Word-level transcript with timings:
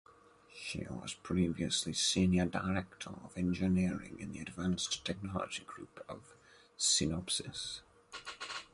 She 0.51 0.83
was 0.89 1.13
previously 1.13 1.93
Senior 1.93 2.45
Director 2.47 3.11
of 3.23 3.37
Engineering 3.37 4.17
in 4.19 4.31
the 4.31 4.39
Advanced 4.39 5.05
Technology 5.05 5.61
Group 5.63 6.03
of 6.09 6.33
Synopsys. 6.75 7.81